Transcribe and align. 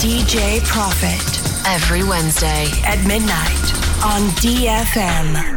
DJ 0.00 0.64
Profit 0.64 1.66
every 1.66 2.02
Wednesday 2.02 2.64
at 2.86 3.06
midnight 3.06 3.74
on 4.02 4.30
DFM. 4.40 5.49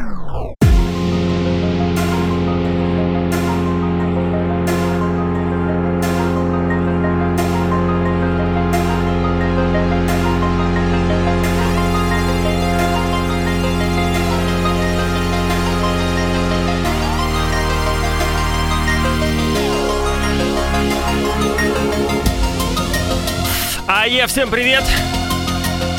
Ае, 24.24 24.27
всем 24.29 24.49
привет! 24.49 24.85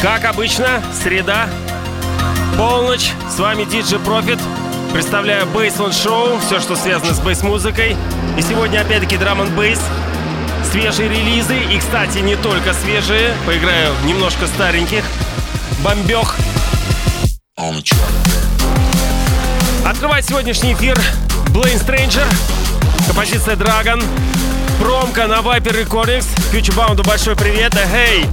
Как 0.00 0.24
обычно, 0.24 0.82
среда, 1.02 1.46
полночь, 2.56 3.10
с 3.30 3.38
вами 3.38 3.64
DJ 3.64 4.02
Profit. 4.02 4.40
Представляю 4.94 5.44
Baseline 5.48 5.90
Show, 5.90 6.40
все, 6.40 6.58
что 6.58 6.74
связано 6.74 7.12
с 7.12 7.20
бейс-музыкой. 7.20 7.98
И 8.38 8.40
сегодня 8.40 8.80
опять-таки 8.80 9.18
драм 9.18 9.42
н 9.42 9.54
бейс, 9.54 9.78
свежие 10.72 11.10
релизы. 11.10 11.54
И, 11.70 11.78
кстати, 11.78 12.18
не 12.18 12.36
только 12.36 12.72
свежие, 12.72 13.34
поиграю 13.44 13.92
немножко 14.06 14.46
стареньких. 14.46 15.04
Бомбех. 15.82 16.34
Открывает 19.84 20.24
сегодняшний 20.24 20.72
эфир 20.72 20.98
Blaine 21.48 21.78
Stranger, 21.78 22.24
композиция 23.06 23.56
Dragon, 23.56 24.02
промка 24.80 25.26
на 25.26 25.40
Viper 25.40 25.84
Recordings, 25.84 26.26
Futurebound 26.52 27.04
большой 27.06 27.36
привет, 27.36 27.72
да 27.72 27.86
хей! 27.86 28.26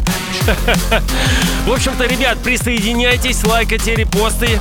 В 1.66 1.72
общем-то, 1.72 2.06
ребят, 2.06 2.38
присоединяйтесь, 2.40 3.44
лайкайте 3.44 3.96
репосты 3.96 4.60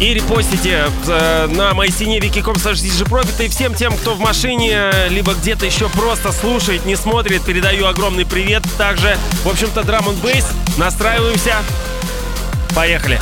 и 0.00 0.14
репостите 0.14 0.86
э, 1.06 1.46
на 1.46 1.74
моей 1.74 1.92
стене 1.92 2.18
wiki.com 2.18 2.54
Profit 2.54 3.44
и 3.44 3.48
всем 3.48 3.74
тем, 3.74 3.96
кто 3.96 4.14
в 4.14 4.20
машине, 4.20 4.90
либо 5.10 5.34
где-то 5.34 5.66
еще 5.66 5.88
просто 5.90 6.32
слушает, 6.32 6.86
не 6.86 6.96
смотрит, 6.96 7.42
передаю 7.44 7.86
огромный 7.86 8.24
привет. 8.24 8.62
Также, 8.78 9.16
в 9.44 9.48
общем-то, 9.48 9.82
драм 9.82 10.08
н 10.08 10.16
бейс, 10.16 10.46
настраиваемся. 10.78 11.56
Поехали! 12.74 13.20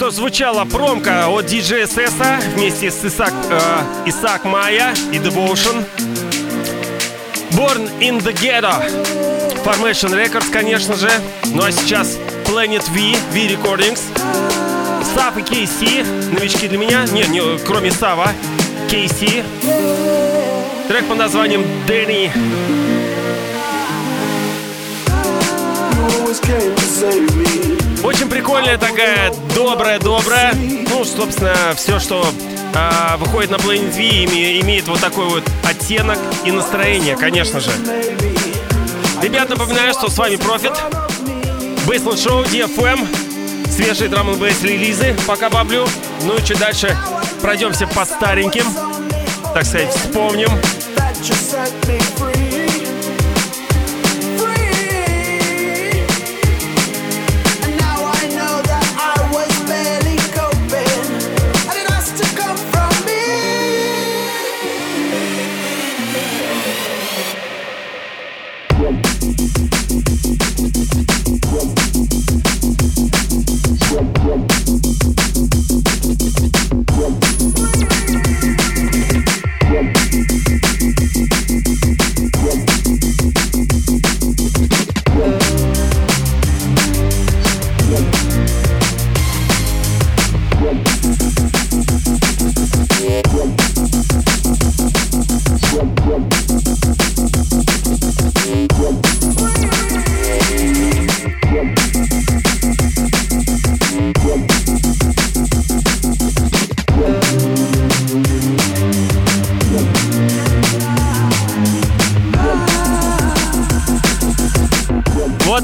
Что 0.00 0.10
звучала 0.10 0.64
промка 0.64 1.28
от 1.28 1.44
DJ 1.44 1.84
SS 1.84 2.54
вместе 2.54 2.90
с 2.90 3.04
Исаак, 3.04 3.34
э, 3.50 4.08
Исаак 4.08 4.44
Майя 4.44 4.94
и 5.12 5.16
Devotion. 5.18 5.84
Born 7.50 7.86
in 8.00 8.18
the 8.22 8.32
Ghetto. 8.32 8.72
Formation 9.62 10.14
Records, 10.14 10.50
конечно 10.50 10.96
же. 10.96 11.10
Ну 11.52 11.62
а 11.62 11.70
сейчас 11.70 12.16
Planet 12.46 12.82
V, 12.92 13.14
V 13.32 13.48
Recordings. 13.48 14.00
Сав 15.14 15.36
и 15.36 15.42
KC, 15.42 16.02
новички 16.32 16.66
для 16.66 16.78
меня. 16.78 17.04
Не, 17.12 17.24
не 17.24 17.58
кроме 17.66 17.90
Сава. 17.90 18.32
KC. 18.88 19.44
Трек 20.88 21.04
под 21.08 21.18
названием 21.18 21.62
Дэнни. 21.86 22.32
Очень 28.02 28.30
прикольная 28.30 28.78
такая, 28.78 29.32
добрая-добрая. 29.54 30.54
Ну, 30.54 31.04
собственно, 31.04 31.54
все, 31.76 31.98
что 31.98 32.26
а, 32.74 33.16
выходит 33.18 33.50
на 33.50 33.56
Planet 33.56 33.90
V, 33.90 34.00
име, 34.00 34.60
имеет 34.60 34.88
вот 34.88 35.00
такой 35.00 35.26
вот 35.26 35.44
оттенок 35.64 36.18
и 36.44 36.50
настроение, 36.50 37.16
конечно 37.16 37.60
же. 37.60 37.70
Ребят, 39.22 39.50
напоминаю, 39.50 39.92
что 39.92 40.08
с 40.08 40.16
вами 40.16 40.36
Профит, 40.36 40.72
Бейсленд 41.86 42.18
Шоу, 42.18 42.42
DFM, 42.44 43.06
свежие 43.70 44.08
драм 44.08 44.30
н 44.30 44.42
релизы, 44.42 45.14
пока 45.26 45.50
баблю. 45.50 45.86
Ну 46.24 46.36
и 46.36 46.42
чуть 46.44 46.58
дальше 46.58 46.96
пройдемся 47.42 47.86
по 47.86 48.06
стареньким, 48.06 48.64
так 49.52 49.66
сказать, 49.66 49.94
вспомним. 49.94 50.50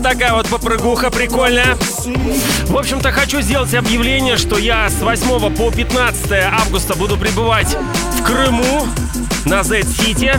Такая 0.03 0.33
вот 0.35 0.49
попрыгуха 0.49 1.11
прикольная. 1.11 1.77
В 2.65 2.77
общем-то, 2.77 3.13
хочу 3.13 3.41
сделать 3.41 3.75
объявление, 3.75 4.37
что 4.37 4.59
я 4.59 4.89
с 4.89 5.01
8 5.01 5.55
по 5.55 5.71
15 5.71 6.33
августа 6.33 6.95
буду 6.97 7.17
пребывать 7.17 7.77
в 8.19 8.23
Крыму 8.23 8.87
на 9.45 9.63
Z-City. 9.63 10.37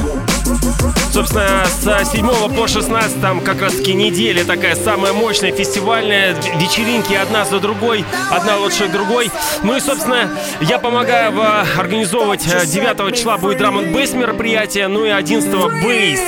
Собственно, 1.11 1.65
с 1.65 2.11
7 2.11 2.55
по 2.55 2.67
16 2.67 3.21
там 3.21 3.41
как 3.41 3.61
раз 3.61 3.73
таки 3.73 3.93
неделя 3.93 4.43
такая 4.43 4.75
самая 4.75 5.13
мощная 5.13 5.51
фестивальная, 5.51 6.35
вечеринки 6.55 7.13
одна 7.13 7.45
за 7.45 7.59
другой, 7.59 8.05
одна 8.29 8.57
лучше 8.57 8.87
другой. 8.87 9.31
Ну 9.63 9.75
и, 9.75 9.79
собственно, 9.79 10.29
я 10.61 10.77
помогаю 10.77 11.33
организовывать 11.77 12.45
9 12.45 12.99
э, 12.99 13.11
числа 13.13 13.37
будет 13.37 13.57
драм 13.57 13.79
н 13.79 13.91
мероприятие, 13.91 14.87
ну 14.87 15.05
и 15.05 15.09
11 15.09 15.49
bass. 15.83 16.19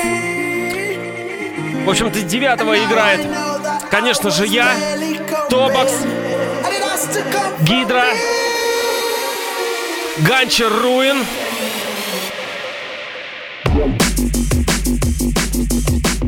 В 1.89 1.91
общем-то, 1.91 2.21
9 2.21 2.45
играет, 2.85 3.25
конечно 3.89 4.29
же, 4.29 4.45
я, 4.45 4.75
Тобакс, 5.49 5.91
Гидра, 7.61 8.05
Ганчер 10.19 10.71
Руин. 10.83 11.25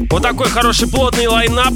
Вот 0.10 0.24
такой 0.24 0.50
хороший 0.50 0.88
плотный 0.88 1.28
line-up. 1.28 1.76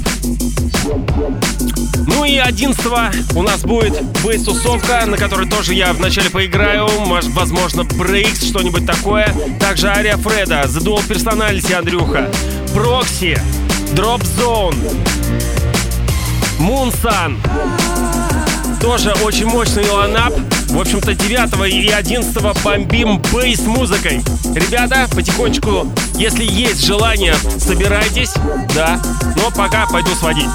Ну 2.08 2.24
и 2.24 2.38
11 2.38 3.36
у 3.36 3.42
нас 3.42 3.60
будет 3.62 4.02
bass 4.24 4.49
-тусовка, 4.49 5.06
на 5.06 5.16
которой 5.16 5.48
тоже 5.48 5.74
я 5.74 5.92
вначале 5.92 6.28
поиграю. 6.28 6.88
Может, 7.06 7.30
возможно, 7.30 7.84
breaks, 7.84 8.48
что-нибудь 8.48 8.84
такое. 8.84 9.32
Также 9.60 9.86
Ария 9.86 10.16
Фреда, 10.16 10.62
The 10.62 10.80
Dual 10.80 11.06
Personality 11.06 11.72
Андрюха, 11.72 12.28
Прокси, 12.74 13.38
Drop 13.94 14.22
Zone, 14.38 14.76
Moonsun. 16.58 17.36
Тоже 18.80 19.12
очень 19.24 19.46
мощный 19.46 19.88
ланап. 19.88 20.34
В 20.68 20.80
общем-то, 20.80 21.14
9 21.14 21.72
и 21.72 21.88
11 21.88 22.62
бомбим 22.62 23.22
бейс 23.32 23.60
музыкой. 23.60 24.22
Ребята, 24.54 25.08
потихонечку, 25.14 25.92
если 26.14 26.44
есть 26.44 26.84
желание, 26.84 27.34
собирайтесь, 27.58 28.34
да. 28.74 29.00
Но 29.36 29.50
пока 29.50 29.86
пойду 29.86 30.10
сводить. 30.14 30.50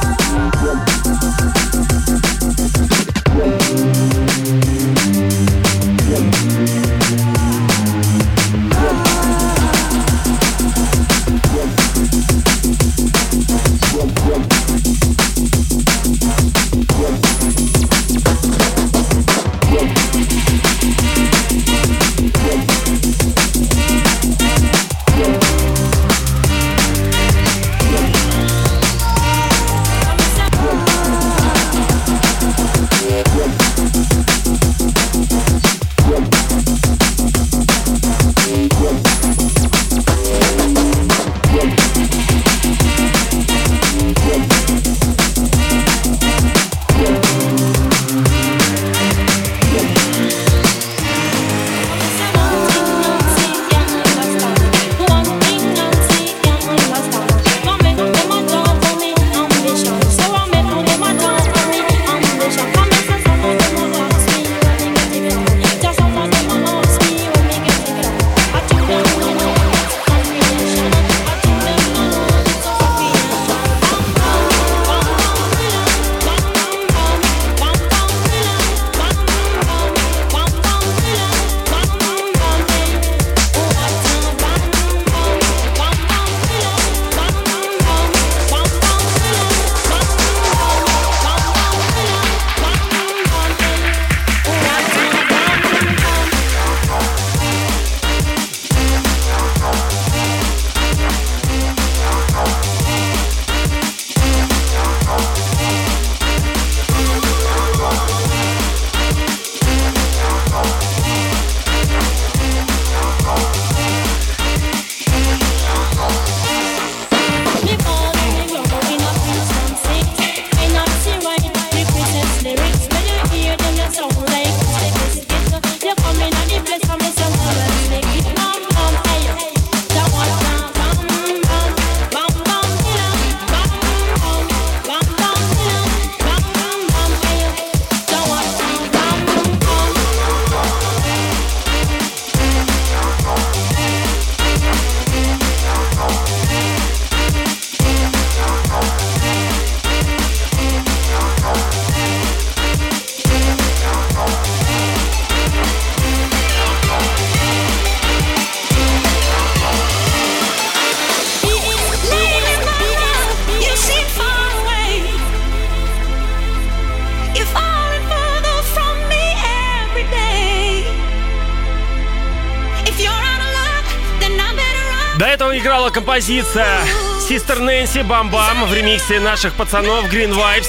Композиция 175.92 176.80
Sister 177.20 177.60
Нэнси 177.60 178.02
Бам-Бам 178.04 178.66
в 178.66 178.74
ремиксе 178.74 179.20
наших 179.20 179.54
пацанов 179.54 180.06
Green 180.06 180.34
Vibes. 180.34 180.68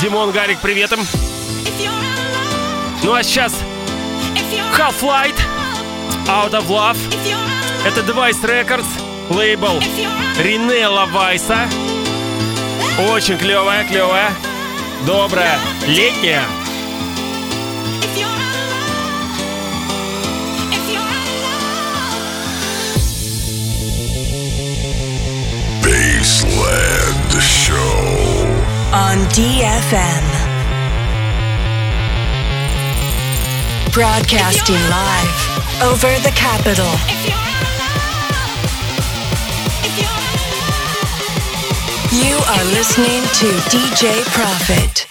Димон 0.00 0.30
Гарик, 0.30 0.60
привет 0.60 0.92
им. 0.92 1.00
Ну 3.02 3.14
а 3.14 3.22
сейчас 3.22 3.54
Half-Light 4.76 5.36
Out 6.26 6.52
of 6.52 6.68
Love. 6.68 6.98
Это 7.84 8.00
Device 8.00 8.42
Records, 8.42 8.86
лейбл 9.30 9.80
Ринелла 10.38 11.06
Вайса. 11.06 11.68
Очень 13.10 13.38
клевая, 13.38 13.84
клевая, 13.84 14.32
добрая, 15.06 15.58
летняя. 15.86 16.59
On 28.92 29.18
DFM. 29.28 30.24
Broadcasting 33.92 34.74
live 34.74 35.82
over 35.82 36.08
the 36.24 36.32
capital. 36.34 36.90
You 42.12 42.36
are 42.36 42.64
listening 42.72 43.22
to 43.22 43.46
DJ 43.70 44.24
Profit. 44.32 45.09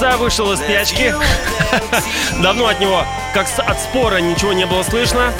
Проснулся, 0.00 0.16
вышел 0.16 0.52
из 0.52 0.58
спячки. 0.58 1.14
Давно 2.42 2.68
от 2.68 2.80
него, 2.80 3.04
как 3.34 3.46
от 3.58 3.80
спора, 3.80 4.16
ничего 4.18 4.52
не 4.52 4.66
было 4.66 4.82
слышно. 4.82 5.32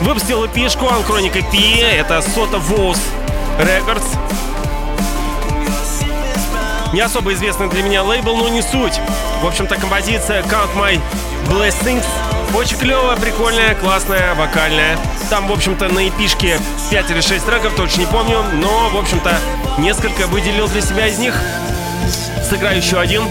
Выпустил 0.00 0.46
эпишку 0.46 0.88
Анкроника 0.88 1.40
Пи. 1.42 1.78
Это 1.80 2.22
Сота 2.22 2.58
Воус 2.58 3.00
Records. 3.58 4.06
Не 6.92 7.00
особо 7.00 7.32
известный 7.34 7.68
для 7.68 7.82
меня 7.82 8.02
лейбл, 8.04 8.36
но 8.36 8.48
не 8.48 8.62
суть. 8.62 9.00
В 9.42 9.46
общем-то, 9.46 9.76
композиция 9.76 10.42
Count 10.42 10.74
My 10.76 11.00
Blessings 11.48 12.04
очень 12.54 12.78
клевая, 12.78 13.16
прикольная, 13.16 13.74
классная, 13.74 14.34
вокальная. 14.36 14.96
Там, 15.28 15.48
в 15.48 15.52
общем-то, 15.52 15.88
на 15.88 16.08
эпишке 16.08 16.60
5 16.90 17.10
или 17.10 17.20
6 17.20 17.44
треков, 17.44 17.74
точно 17.74 18.00
не 18.00 18.06
помню, 18.06 18.44
но, 18.54 18.90
в 18.90 18.96
общем-то, 18.96 19.36
несколько 19.78 20.28
выделил 20.28 20.68
для 20.68 20.80
себя 20.80 21.08
из 21.08 21.18
них. 21.18 21.34
Сыграю 22.48 22.76
еще 22.76 23.00
один. 23.00 23.24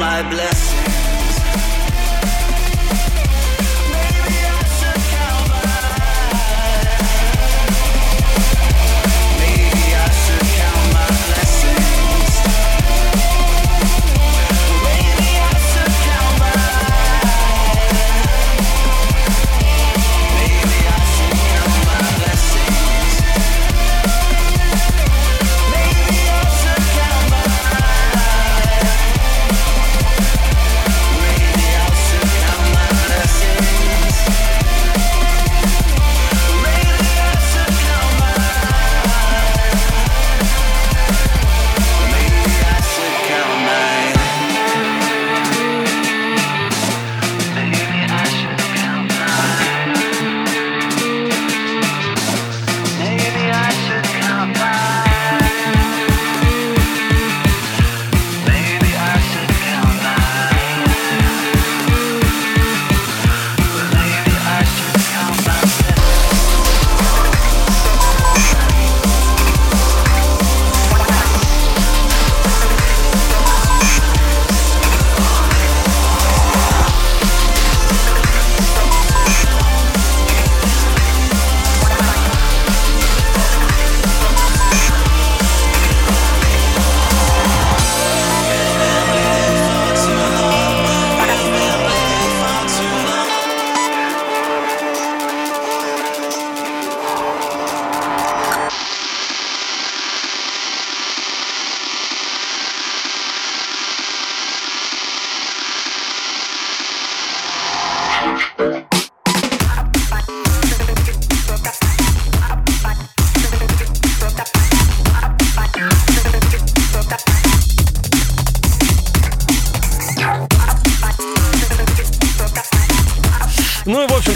my 0.00 0.22
blessing. 0.30 0.69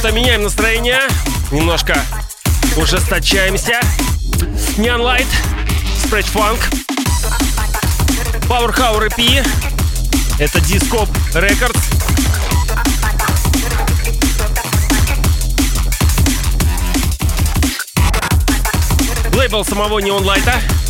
Что 0.05 0.13
меняем 0.13 0.43
настроение. 0.43 1.01
Немножко 1.51 1.97
ужесточаемся. 2.77 3.81
Neon 4.77 5.01
Light, 5.01 5.27
Scratch 5.97 6.31
Funk, 6.31 6.61
Power 8.47 8.71
Hour 8.77 9.09
EP. 9.09 9.43
Это 10.39 10.59
Discop 10.59 11.09
Records. 11.33 11.81
Лейбл 19.35 19.65
самого 19.65 20.01
Neon 20.01 20.23
Light. 20.23 20.84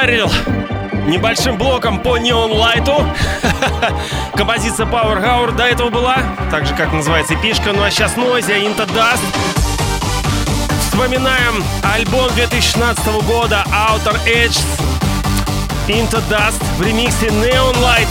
Ударил 0.00 0.30
небольшим 1.06 1.58
блоком 1.58 2.00
по 2.00 2.16
Neon 2.16 2.52
Light. 2.52 2.88
Композиция 4.34 4.86
Power 4.86 5.22
Hour 5.22 5.54
до 5.54 5.64
этого 5.64 5.90
была, 5.90 6.16
так 6.50 6.64
же, 6.66 6.74
как 6.74 6.90
называется 6.94 7.36
пишка. 7.36 7.74
Ну 7.74 7.82
а 7.82 7.90
сейчас 7.90 8.16
Noisia 8.16 8.56
Into 8.64 8.86
Dust. 8.86 9.20
Вспоминаем 10.80 11.62
альбом 11.82 12.28
2016 12.34 13.06
года 13.26 13.62
Outer 13.68 14.18
Edge 14.24 14.58
Into 15.86 16.22
Dust 16.30 16.64
в 16.78 16.82
ремиксе 16.82 17.26
Neon 17.26 17.76
Light. 17.82 18.08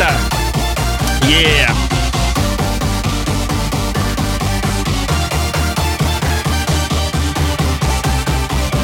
Yeah! 1.24 1.89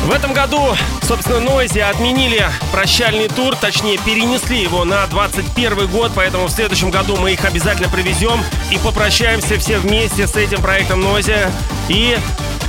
В 0.05 0.11
этом 0.11 0.33
году, 0.33 0.75
собственно, 1.01 1.39
Нойзи 1.39 1.79
отменили 1.79 2.47
прощальный 2.71 3.27
тур, 3.27 3.55
точнее 3.55 3.97
перенесли 3.97 4.61
его 4.61 4.85
на 4.85 5.07
21 5.07 5.87
год, 5.87 6.11
поэтому 6.13 6.45
в 6.45 6.51
следующем 6.51 6.91
году 6.91 7.17
мы 7.17 7.33
их 7.33 7.43
обязательно 7.43 7.89
привезем 7.89 8.39
и 8.69 8.77
попрощаемся 8.77 9.57
все 9.57 9.79
вместе 9.79 10.27
с 10.27 10.35
этим 10.35 10.61
проектом 10.61 11.01
Нойзи. 11.01 11.47
И, 11.89 12.15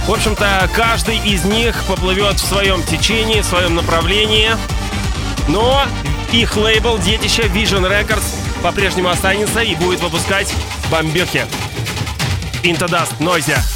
в 0.07 0.13
общем-то, 0.13 0.71
каждый 0.75 1.19
из 1.19 1.45
них 1.45 1.85
поплывет 1.85 2.41
в 2.41 2.47
своем 2.47 2.83
течении, 2.83 3.43
в 3.43 3.45
своем 3.45 3.75
направлении. 3.75 4.53
Но 5.47 5.85
их 6.33 6.57
лейбл 6.57 6.97
детище 6.97 7.43
Vision 7.43 7.87
Records 7.87 8.25
по-прежнему 8.63 9.11
останется 9.11 9.61
и 9.61 9.75
будет 9.75 10.01
выпускать 10.01 10.55
бомбехи. 10.91 11.45
Into 12.63 12.89
Dust 12.89 13.13
Noisia. 13.21 13.76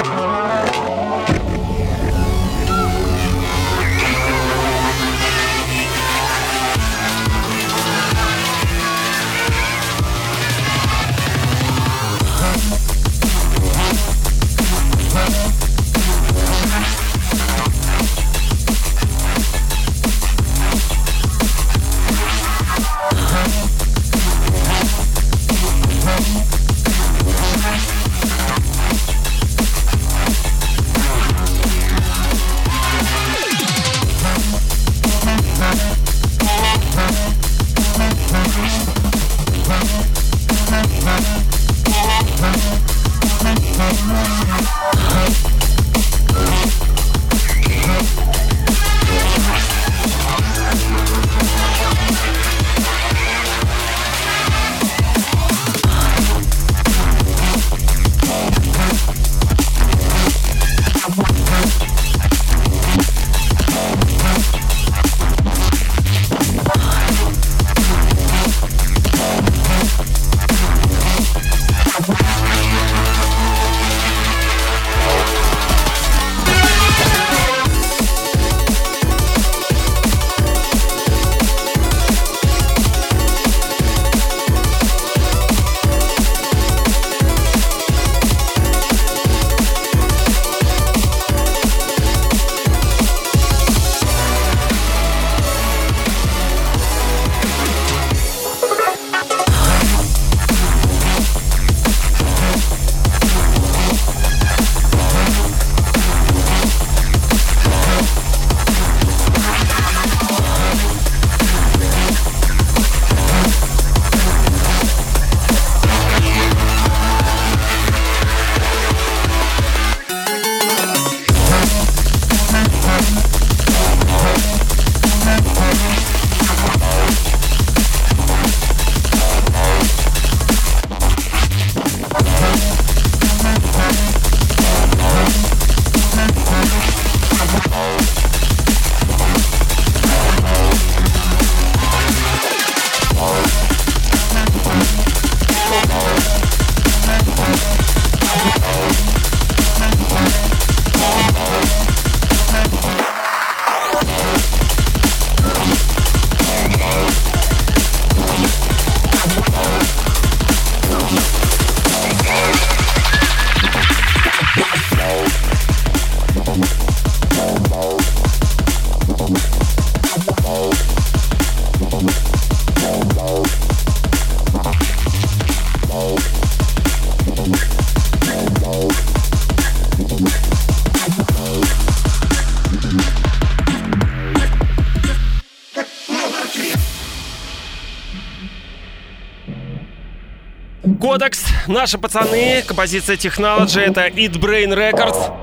наши 191.71 191.97
пацаны, 191.97 192.63
композиция 192.67 193.17
Technology, 193.17 193.79
это 193.79 194.07
Eat 194.07 194.33
Brain 194.33 194.73
Records. 194.75 195.33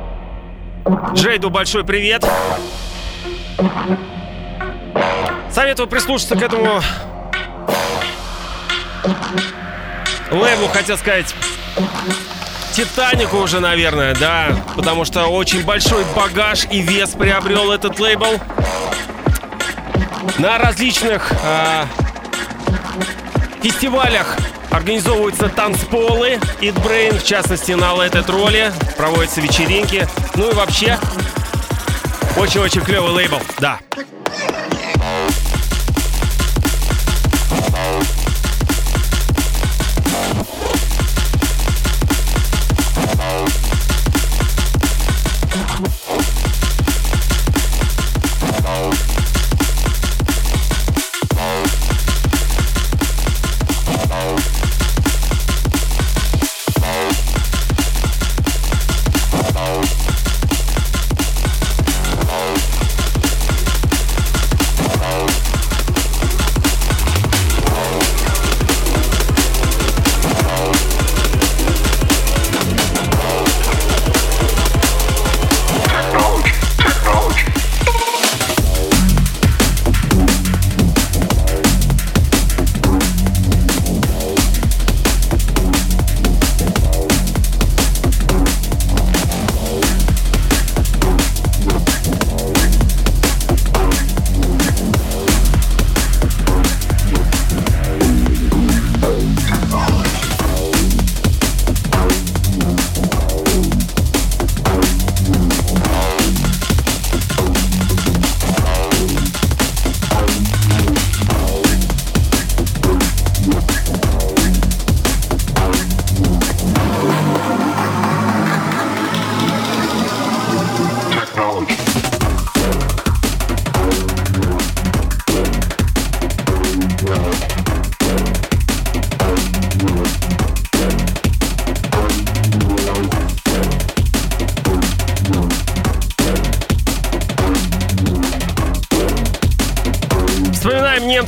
Джейду 1.14 1.50
большой 1.50 1.84
привет. 1.84 2.24
Советую 5.50 5.88
прислушаться 5.88 6.36
к 6.36 6.42
этому 6.42 6.80
лейблу, 10.30 10.68
хотел 10.68 10.96
сказать, 10.98 11.34
Титанику 12.72 13.38
уже, 13.38 13.60
наверное, 13.60 14.14
да, 14.14 14.56
потому 14.76 15.04
что 15.04 15.26
очень 15.26 15.64
большой 15.64 16.04
багаж 16.14 16.66
и 16.70 16.80
вес 16.80 17.10
приобрел 17.10 17.72
этот 17.72 17.98
лейбл 17.98 18.40
на 20.38 20.58
различных 20.58 21.32
э, 21.42 21.84
фестивалях 23.62 24.36
Организовываются 24.70 25.48
танцполы, 25.48 26.38
Eat 26.60 26.74
Brain, 26.84 27.18
в 27.18 27.24
частности, 27.24 27.72
на 27.72 27.92
Let 27.94 28.12
It 28.12 28.96
проводятся 28.96 29.40
вечеринки. 29.40 30.06
Ну 30.34 30.50
и 30.50 30.54
вообще, 30.54 30.98
очень-очень 32.36 32.82
клевый 32.82 33.10
лейбл, 33.10 33.40
да. 33.58 33.80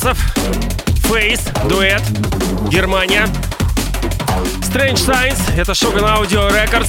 Немцев. 0.00 0.18
Face, 1.10 1.68
дуэт, 1.68 2.02
Германия. 2.70 3.26
Strange 4.62 4.94
Science, 4.94 5.40
это 5.56 5.72
Shogun 5.72 6.04
Audio 6.04 6.50
Records, 6.50 6.88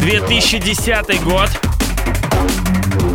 2010 0.00 1.22
год. 1.22 1.50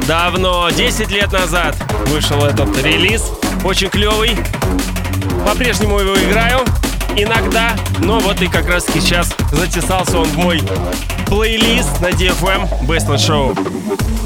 Давно, 0.07 0.69
10 0.69 1.09
лет 1.11 1.31
назад 1.31 1.75
вышел 2.07 2.45
этот 2.45 2.77
релиз. 2.83 3.31
Очень 3.63 3.89
клевый. 3.89 4.37
По-прежнему 5.45 5.99
его 5.99 6.15
играю 6.15 6.59
иногда, 7.17 7.75
но 7.99 8.19
вот 8.19 8.41
и 8.41 8.47
как 8.47 8.67
раз 8.69 8.85
сейчас 8.93 9.29
затесался 9.51 10.19
он 10.19 10.25
в 10.25 10.37
мой 10.37 10.61
плейлист 11.27 11.99
на 11.99 12.11
DFM 12.11 12.85
Best 12.85 13.07
Show. 13.15 14.22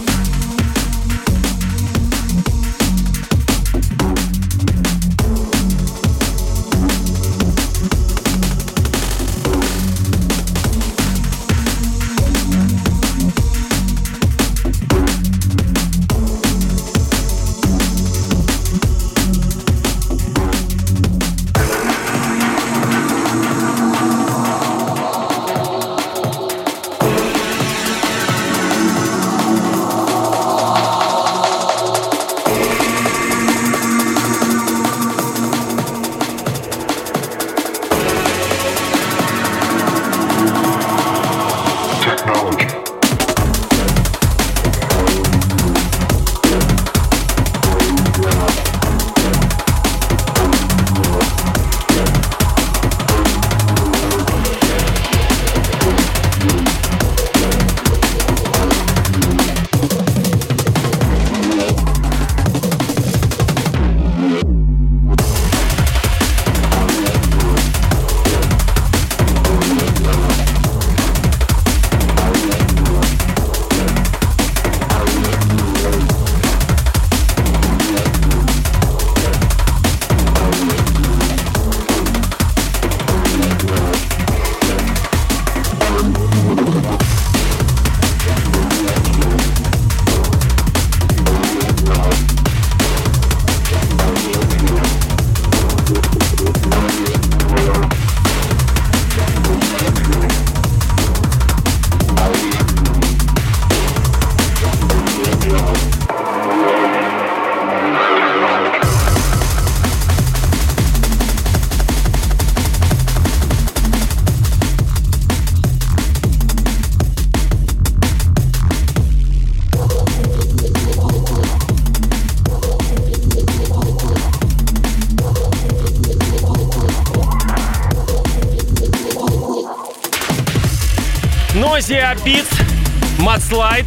Mudslide, 133.47 133.85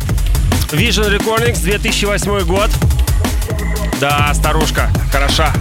Vision 0.72 1.10
Recordings, 1.10 1.60
2008 1.62 2.44
год. 2.46 2.70
Да, 4.00 4.32
старушка, 4.32 4.88
хороша. 5.12 5.52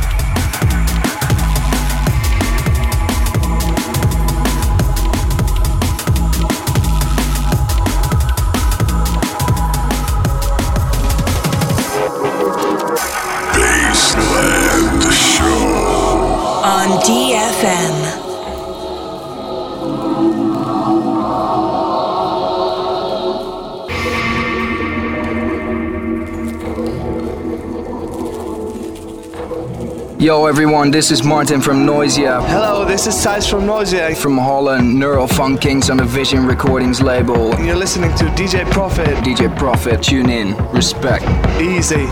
Yo 30.18 30.46
everyone, 30.46 30.90
this 30.90 31.10
is 31.10 31.22
Martin 31.22 31.60
from 31.60 31.84
Noisia. 31.84 32.40
Hello, 32.48 32.84
this 32.84 33.06
is 33.06 33.14
Thijs 33.14 33.50
from 33.50 33.66
Noisia. 33.66 34.16
From 34.16 34.38
Holland, 34.38 34.98
Neural 34.98 35.26
Funk 35.26 35.60
Kings 35.60 35.90
on 35.90 35.98
the 35.98 36.04
Vision 36.04 36.46
Recordings 36.46 37.02
label. 37.02 37.52
And 37.54 37.66
you're 37.66 37.76
listening 37.76 38.14
to 38.16 38.24
DJ 38.36 38.64
Profit. 38.70 39.16
DJ 39.24 39.54
Profit, 39.56 40.02
tune 40.02 40.30
in. 40.30 40.56
Respect. 40.72 41.24
Easy. 41.60 42.08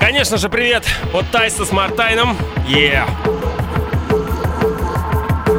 Конечно 0.00 0.38
же, 0.38 0.48
привет 0.48 0.84
от 1.12 1.30
Тайса 1.30 1.64
с 1.64 1.72
Мартайном. 1.72 2.36
Yeah. 2.66 3.06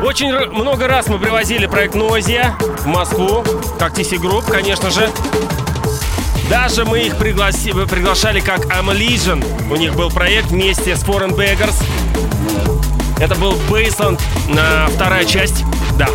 Очень 0.04 0.32
много 0.50 0.88
раз 0.88 1.08
мы 1.08 1.20
привозили 1.20 1.68
проект 1.68 1.96
Noisia 1.96 2.54
в 2.78 2.86
Москву, 2.88 3.44
как 3.78 3.94
TC 3.94 4.18
Group, 4.18 4.50
конечно 4.52 4.90
же. 4.90 5.10
Даже 6.53 6.85
мы 6.85 7.01
их 7.01 7.17
пригласи, 7.17 7.73
приглашали 7.73 8.41
как 8.41 8.67
I'm 8.67 8.95
Legion. 8.95 9.43
У 9.73 9.77
них 9.77 9.95
был 9.95 10.11
проект 10.11 10.49
вместе 10.49 10.95
с 10.95 11.03
Foreign 11.03 11.35
Beggars. 11.35 11.83
Это 13.19 13.35
был 13.37 13.55
Бейсленд 13.71 14.21
на 14.49 14.87
вторая 14.89 15.25
часть. 15.25 15.65
Да. 15.97 16.09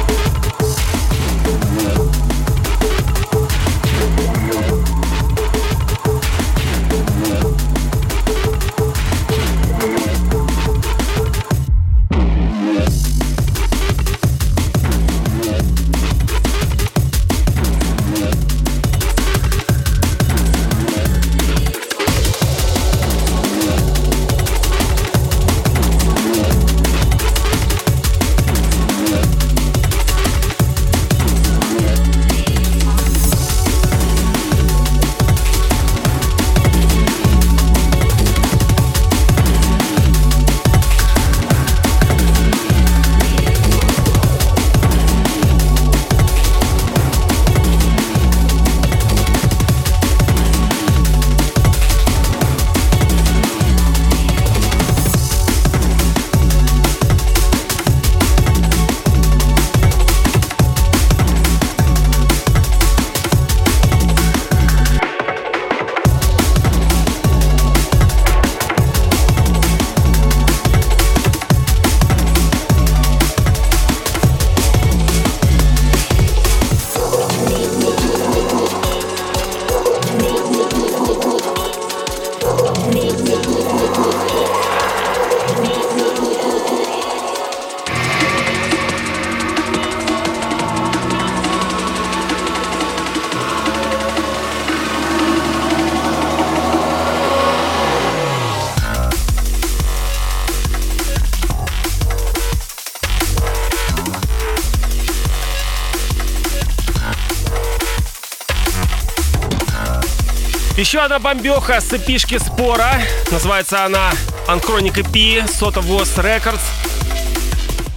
Еще 110.88 111.00
одна 111.00 111.20
бомбеха 111.20 111.82
с 111.82 111.92
эпишки 111.92 112.38
Спора. 112.38 113.02
Называется 113.30 113.84
она 113.84 114.10
Unchronic 114.48 114.94
EP, 114.94 115.46
Sota 115.46 115.86
Voz 115.86 116.16
Records. 116.16 116.62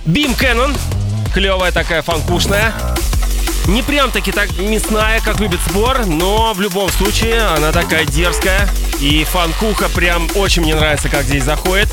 Beam 0.04 0.36
Cannon. 0.36 0.76
Клевая 1.32 1.70
такая, 1.70 2.02
фанкушная. 2.02 2.74
Не 3.68 3.82
прям 3.82 4.10
таки 4.10 4.32
так 4.32 4.50
мясная, 4.58 5.20
как 5.20 5.38
любит 5.38 5.60
Спор, 5.68 6.04
но 6.04 6.52
в 6.52 6.60
любом 6.60 6.90
случае 6.90 7.42
она 7.42 7.70
такая 7.70 8.06
дерзкая. 8.06 8.68
И 9.00 9.22
фанкуха 9.22 9.88
прям 9.90 10.28
очень 10.34 10.62
мне 10.62 10.74
нравится, 10.74 11.08
как 11.08 11.22
здесь 11.22 11.44
заходит. 11.44 11.88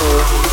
Cool. 0.00 0.49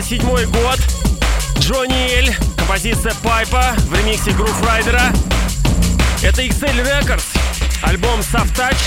97 0.00 0.46
год. 0.46 0.78
Джонни 1.58 2.10
Эль, 2.14 2.34
композиция 2.56 3.12
Пайпа 3.22 3.74
в 3.76 3.94
ремиксе 3.94 4.30
Groove 4.30 4.66
Райдера. 4.66 5.12
Это 6.22 6.42
XL 6.42 6.82
Records, 6.82 7.22
альбом 7.82 8.20
Soft 8.20 8.56
Touch. 8.56 8.78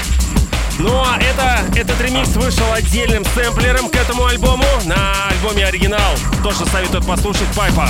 Ну 0.79 0.91
а 0.91 1.19
это, 1.19 1.79
этот 1.79 2.01
ремикс 2.01 2.29
вышел 2.29 2.65
отдельным 2.73 3.23
сэмплером 3.25 3.89
к 3.89 3.95
этому 3.95 4.25
альбому 4.25 4.65
на 4.85 5.27
альбоме 5.27 5.67
оригинал. 5.67 6.15
Тоже 6.41 6.65
советую 6.65 7.03
послушать 7.03 7.47
Пайпа. 7.55 7.89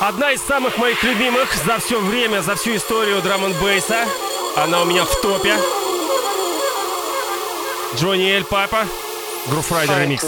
Одна 0.00 0.32
из 0.32 0.40
самых 0.40 0.78
моих 0.78 1.02
любимых 1.02 1.54
за 1.54 1.78
все 1.78 2.00
время, 2.00 2.40
за 2.40 2.54
всю 2.54 2.76
историю 2.76 3.20
драм 3.20 3.44
н 3.44 3.52
бейса. 3.60 4.06
Она 4.56 4.80
у 4.80 4.84
меня 4.86 5.04
в 5.04 5.20
топе. 5.20 5.54
Джонни 7.96 8.30
Эль 8.30 8.44
Папа. 8.44 8.86
Груфрайдер 9.48 9.98
ремикс. 9.98 10.24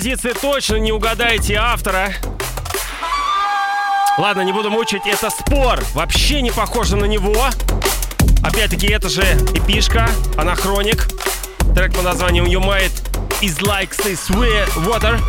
Композиции 0.00 0.32
точно 0.32 0.76
не 0.76 0.92
угадаете 0.92 1.56
автора. 1.56 2.14
Ладно, 4.16 4.40
не 4.40 4.52
буду 4.52 4.70
мучить, 4.70 5.02
это 5.04 5.28
спор. 5.28 5.78
Вообще 5.92 6.40
не 6.40 6.50
похоже 6.50 6.96
на 6.96 7.04
него. 7.04 7.36
Опять-таки, 8.42 8.86
это 8.86 9.10
же 9.10 9.20
эпишка, 9.54 10.08
анахроник. 10.38 11.06
Трек 11.74 11.94
по 11.94 12.00
названием 12.00 12.46
You 12.46 12.62
Might 12.62 12.92
Is 13.42 13.60
Like 13.60 13.90
This 13.90 14.30
Water. 14.86 15.20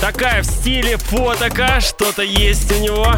Такая 0.00 0.42
в 0.42 0.46
стиле 0.46 0.96
фотока, 0.96 1.78
что-то 1.82 2.22
есть 2.22 2.72
у 2.72 2.82
него 2.82 3.16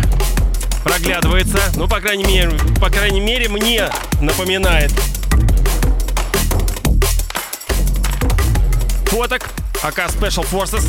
проглядывается. 0.84 1.58
Ну, 1.74 1.88
по 1.88 2.00
крайней 2.00 2.24
мере, 2.24 2.50
по 2.80 2.90
крайней 2.90 3.20
мере, 3.20 3.48
мне 3.48 3.90
напоминает. 4.20 4.92
Фоток 9.06 9.48
АК 9.82 9.98
Special 10.10 10.46
Forces. 10.48 10.84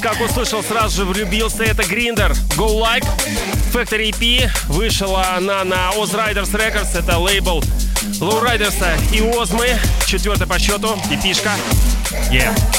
Как 0.00 0.18
услышал, 0.20 0.62
сразу 0.62 0.96
же 0.96 1.04
влюбился. 1.04 1.62
Это 1.62 1.82
Grinder 1.82 2.32
Go 2.56 2.80
Like. 2.80 3.06
Factory 3.72 4.10
EP. 4.10 4.50
Вышла 4.68 5.34
она 5.36 5.62
на 5.64 5.90
Oz 5.90 6.12
Riders 6.12 6.52
Records. 6.52 6.98
Это 6.98 7.18
лейбл 7.18 7.62
Лоурайдерса 8.20 8.96
и 9.12 9.20
Озмы. 9.20 9.78
Четвертый 10.06 10.46
по 10.46 10.58
счету. 10.58 10.98
Эпишка. 11.10 11.50
Yeah. 12.30 12.69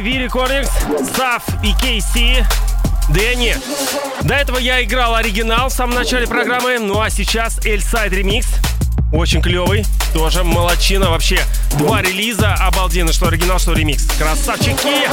Recordings, 0.00 0.70
Staff 1.00 1.42
и 1.62 1.72
KC. 1.72 2.44
Дэнни. 3.10 3.56
До 4.22 4.34
этого 4.34 4.58
я 4.58 4.82
играл 4.82 5.14
оригинал 5.14 5.68
в 5.68 5.72
самом 5.72 5.94
начале 5.94 6.26
программы, 6.26 6.78
ну 6.78 7.00
а 7.00 7.10
сейчас 7.10 7.58
Эльсайд 7.64 8.12
ремикс. 8.12 8.48
Очень 9.12 9.42
клевый, 9.42 9.84
тоже 10.12 10.42
молочина 10.42 11.10
вообще. 11.10 11.40
Два 11.78 12.02
релиза, 12.02 12.54
обалденно, 12.54 13.12
что 13.12 13.28
оригинал, 13.28 13.58
что 13.58 13.72
ремикс. 13.72 14.06
Красавчики! 14.18 15.08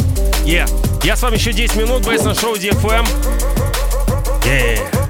Yeah. 0.46 0.70
Я 1.04 1.16
с 1.16 1.22
вами 1.22 1.36
еще 1.36 1.54
10 1.54 1.76
минут, 1.76 2.06
бейс 2.06 2.24
на 2.24 2.34
шоу 2.34 2.56
DFM. 2.56 3.08
Yeah. 4.44 5.02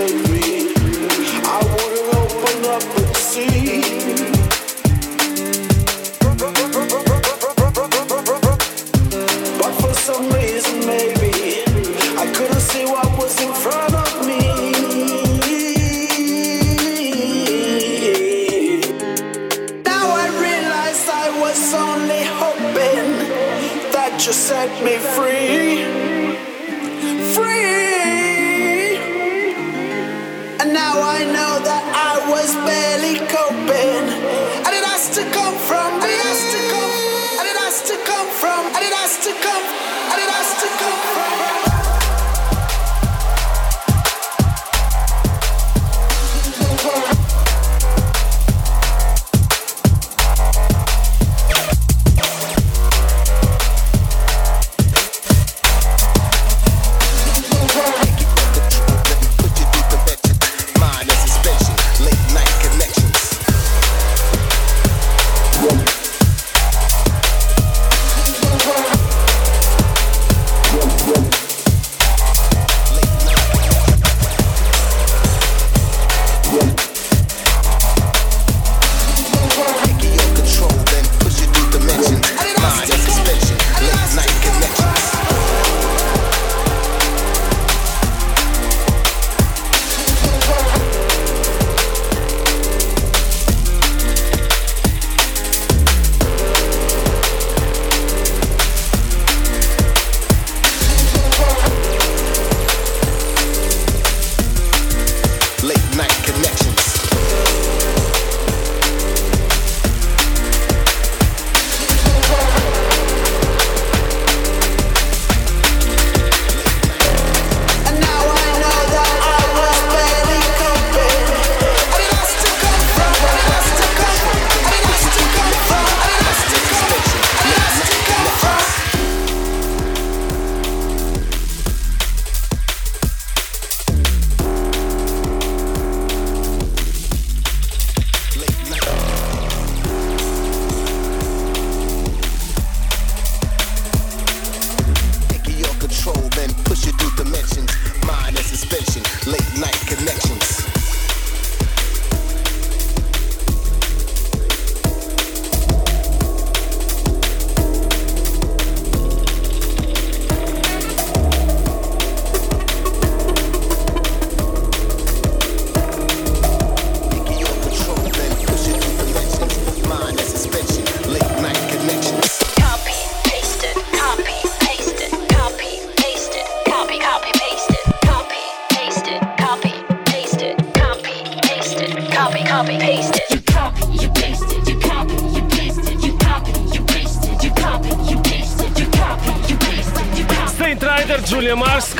copy, 0.00 0.39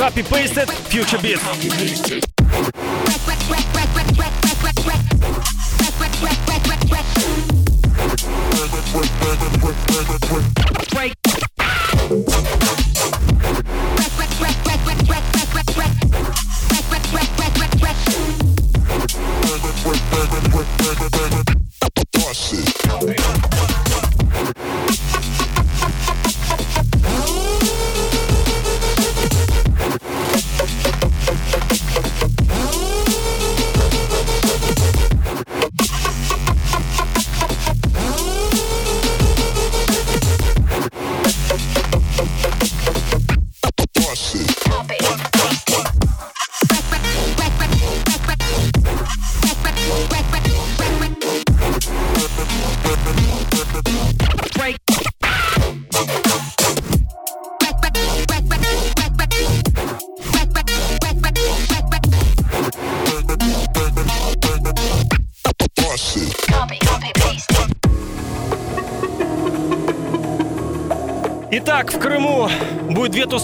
copy-pasted 0.01 0.71
Future 0.89 1.19
Beat. 1.19 1.39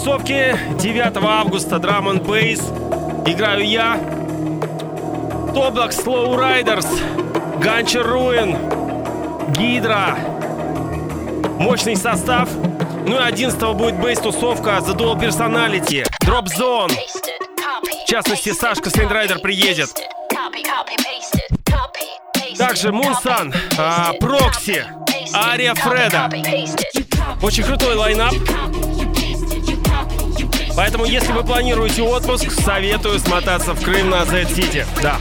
Тусовки. 0.07 0.57
9 0.79 1.17
августа 1.17 1.77
Drum 1.77 2.13
and 2.13 2.25
Bass. 2.25 3.29
Играю 3.29 3.67
я. 3.67 3.99
Тоблок 5.53 5.91
Slow 5.91 6.37
Riders. 6.39 6.87
Ганчер 7.61 8.07
Руин. 8.07 8.57
Гидра. 9.49 10.17
Мощный 11.59 11.97
состав. 11.97 12.49
Ну 13.05 13.17
и 13.17 13.23
11 13.23 13.77
будет 13.77 13.99
бейс-тусовка 14.01 14.79
The 14.79 14.97
Dual 14.97 15.19
Personality. 15.19 16.07
Drop 16.25 16.45
Zone. 16.57 16.93
В 18.05 18.09
частности, 18.09 18.53
Сашка 18.53 18.91
Сейндрайдер 18.91 19.41
приедет. 19.41 19.91
Также 22.57 22.93
Мунсан, 22.93 23.53
а. 23.77 24.13
Прокси. 24.21 24.85
Ария 25.35 25.75
Фреда. 25.75 26.31
Очень 27.43 27.65
крутой 27.65 27.97
лайнап. 27.97 28.35
Поэтому, 30.77 31.07
если 31.07 31.33
вы 31.33 31.43
планируете 31.43 32.03
отпуск, 32.03 32.51
советую 32.53 33.19
смотаться 33.19 33.73
в 33.73 33.83
Крым 33.83 34.11
на 34.11 34.25
Z-City. 34.25 34.87
Да. 35.03 35.19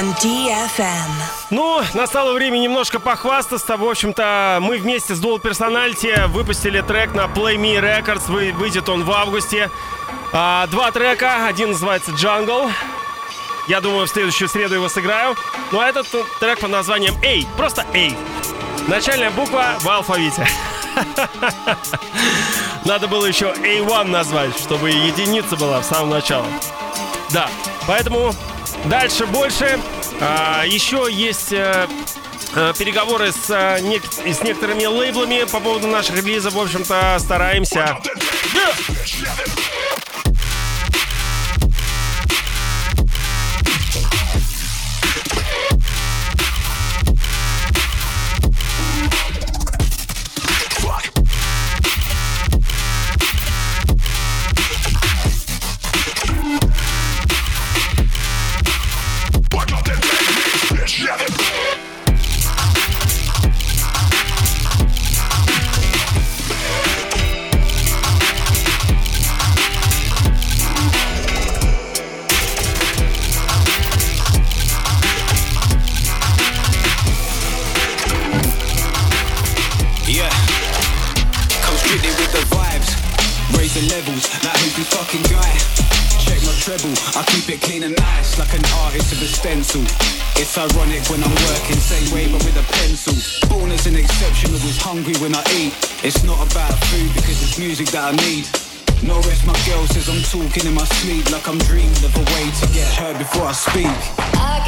On 0.00 0.14
DFM. 0.22 1.10
Ну, 1.50 1.82
настало 1.94 2.32
время 2.32 2.56
немножко 2.58 2.98
похвастаться. 2.98 3.76
В 3.76 3.84
общем-то, 3.84 4.58
мы 4.62 4.78
вместе 4.78 5.14
с 5.14 5.20
Dual 5.20 5.40
Personality 5.42 6.26
выпустили 6.28 6.80
трек 6.80 7.12
на 7.14 7.22
Play 7.26 7.56
Me 7.56 7.78
Records. 7.80 8.22
Вы- 8.28 8.52
Выйдет 8.52 8.88
он 8.88 9.04
в 9.04 9.12
августе. 9.12 9.70
А, 10.32 10.66
два 10.68 10.90
трека. 10.90 11.46
Один 11.46 11.72
называется 11.72 12.12
Jungle. 12.12 12.72
Я 13.68 13.80
думаю, 13.82 14.06
в 14.06 14.10
следующую 14.10 14.48
среду 14.48 14.74
его 14.76 14.88
сыграю. 14.88 15.36
Ну, 15.70 15.80
а 15.80 15.86
этот 15.88 16.06
трек 16.38 16.60
под 16.60 16.70
названием 16.70 17.14
A. 17.22 17.44
Просто 17.58 17.84
A. 17.94 18.10
Начальная 18.88 19.30
буква 19.30 19.74
в 19.80 19.88
алфавите. 19.88 20.46
Надо 22.86 23.06
было 23.06 23.26
еще 23.26 23.52
A1 23.52 24.04
назвать, 24.04 24.58
чтобы 24.58 24.88
единица 24.90 25.56
была 25.56 25.80
в 25.80 25.84
самом 25.84 26.08
начале. 26.10 26.46
Да, 27.30 27.48
поэтому 27.86 28.34
дальше 28.84 29.26
больше. 29.26 29.80
А, 30.20 30.64
еще 30.66 31.08
есть 31.10 31.52
э, 31.52 31.86
э, 32.54 32.72
переговоры 32.78 33.32
с, 33.32 33.50
э, 33.50 33.78
с 34.32 34.42
некоторыми 34.42 34.84
лейблами 34.84 35.44
по 35.50 35.60
поводу 35.60 35.86
наших 35.86 36.16
релизов. 36.16 36.54
В 36.54 36.60
общем-то, 36.60 37.16
стараемся. 37.18 37.98
Stencil. 89.40 89.80
It's 90.36 90.52
ironic 90.58 91.00
when 91.08 91.24
I'm 91.24 91.36
working, 91.48 91.80
same 91.80 92.12
way 92.12 92.28
but 92.28 92.44
with 92.44 92.60
a 92.60 92.66
pencil. 92.76 93.16
Born 93.48 93.72
as 93.72 93.86
an 93.86 93.96
exception, 93.96 94.52
always 94.52 94.76
hungry 94.76 95.16
when 95.16 95.34
I 95.34 95.40
eat. 95.56 95.72
It's 96.04 96.22
not 96.24 96.36
about 96.44 96.76
food 96.92 97.08
because 97.14 97.40
it's 97.40 97.58
music 97.58 97.88
that 97.96 98.04
I 98.04 98.14
need. 98.28 98.44
No 99.00 99.16
rest, 99.24 99.46
my 99.46 99.56
girl 99.64 99.86
says 99.88 100.12
I'm 100.12 100.20
talking 100.28 100.68
in 100.68 100.74
my 100.74 100.84
sleep 101.00 101.24
like 101.32 101.48
I'm 101.48 101.56
dreaming 101.64 102.04
of 102.04 102.12
a 102.12 102.24
way 102.36 102.52
to 102.60 102.66
get 102.76 102.88
heard 102.92 103.16
before 103.16 103.48
I 103.48 103.52
speak. 103.52 103.96
I 104.36 104.60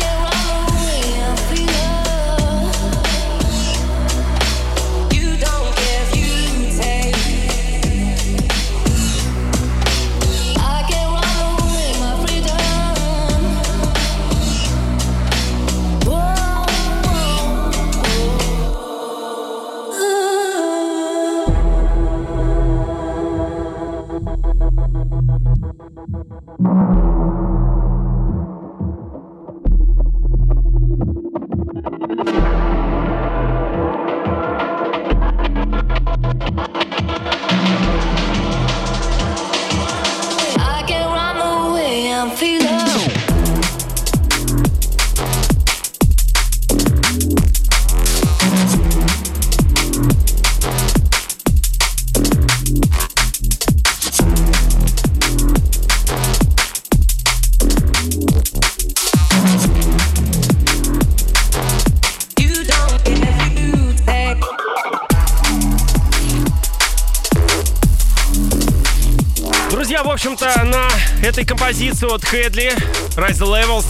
этой 71.83 71.91
композиции 71.91 72.14
от 72.14 72.24
Хедли 72.24 72.72
Rise 73.16 73.39
the 73.39 73.47
Levels 73.47 73.85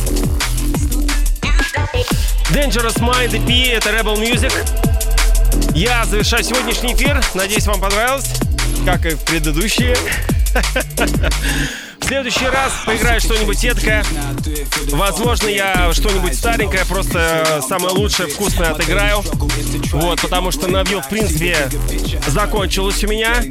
Dangerous 2.51 2.99
Mind 2.99 3.33
EP, 3.33 3.69
это 3.71 3.91
Rebel 3.91 4.17
Music. 4.17 4.53
Я 5.75 6.05
завершаю 6.05 6.45
сегодняшний 6.45 6.95
эфир. 6.95 7.23
Надеюсь, 7.35 7.67
вам 7.67 7.81
понравилось, 7.81 8.27
как 8.85 9.07
и 9.07 9.11
в 9.11 9.21
предыдущие. 9.25 9.97
В 12.01 12.05
следующий 12.05 12.47
раз 12.47 12.73
поиграю 12.85 13.21
что-нибудь 13.21 13.63
едкое. 13.63 14.05
Возможно, 14.91 15.49
я 15.49 15.93
что-нибудь 15.95 16.35
старенькое, 16.35 16.85
просто 16.85 17.63
самое 17.67 17.95
лучшее, 17.95 18.29
вкусное 18.29 18.71
отыграю. 18.71 19.23
Вот, 19.93 20.21
потому 20.21 20.51
что 20.51 20.69
навью, 20.69 21.01
в 21.01 21.09
принципе, 21.09 21.71
закончилось 22.27 23.03
у 23.05 23.09
меня. 23.09 23.43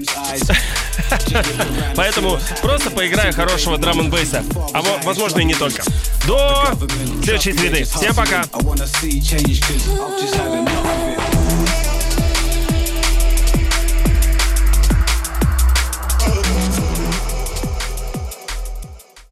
Поэтому 1.95 2.39
просто 2.61 2.89
поиграю 2.91 3.33
хорошего 3.33 3.77
драм 3.77 3.99
н 3.99 4.09
бейса 4.09 4.43
А 4.73 4.81
во- 4.81 4.99
возможно 5.03 5.39
и 5.39 5.43
не 5.43 5.53
только. 5.55 5.83
До 6.27 6.73
следующей 7.23 7.53
среды. 7.53 7.83
Всем 7.83 8.15
пока. 8.15 8.43